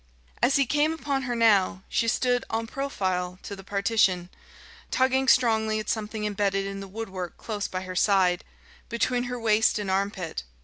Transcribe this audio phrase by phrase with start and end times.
[0.41, 4.29] As he came upon her now, she stood en profile to the partition,
[4.89, 8.43] tugging strongly at something embedded in the woodwork close by her side,
[8.89, 10.41] between her waist and armpit.